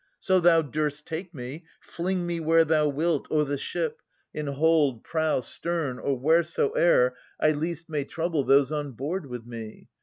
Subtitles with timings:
[0.19, 4.01] So thou durst take me, fling me where thou wilt O' the ship,
[4.33, 9.89] in hold, prow, stern, or wheresoe'er I least may trouble those on board with me.